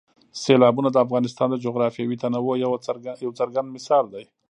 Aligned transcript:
سیلابونه 0.43 0.89
د 0.91 0.97
افغانستان 1.05 1.47
د 1.51 1.55
جغرافیوي 1.65 2.17
تنوع 2.23 2.55
یو 2.65 2.71
څرګند 3.39 3.67
مثال 3.75 4.05
دی. 4.13 4.23